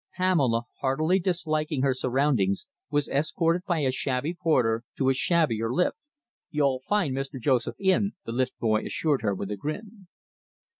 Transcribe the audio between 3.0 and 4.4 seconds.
escorted by a shabby